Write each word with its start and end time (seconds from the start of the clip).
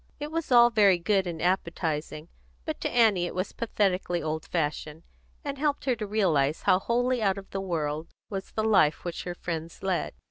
It 0.19 0.31
was 0.31 0.51
all 0.51 0.71
very 0.71 0.97
good 0.97 1.27
and 1.27 1.39
appetising; 1.39 2.27
but 2.65 2.81
to 2.81 2.89
Annie 2.89 3.27
it 3.27 3.35
was 3.35 3.51
pathetically 3.51 4.19
old 4.19 4.47
fashioned, 4.47 5.03
and 5.45 5.59
helped 5.59 5.85
her 5.85 5.95
to 5.97 6.07
realise 6.07 6.63
how 6.63 6.79
wholly 6.79 7.21
out 7.21 7.37
of 7.37 7.51
the 7.51 7.61
world 7.61 8.07
was 8.27 8.49
the 8.49 8.63
life 8.63 9.03
which 9.05 9.25
her 9.25 9.35
friends 9.35 9.83
led. 9.83 10.15